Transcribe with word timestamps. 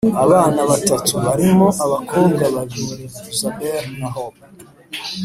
abana 0.25 0.61
batatu 0.69 1.13
barimo 1.25 1.67
abakobwa 1.85 2.43
babiri, 2.55 3.03
isabelle 3.31 3.83
na 3.99 4.07
hope, 4.15 4.43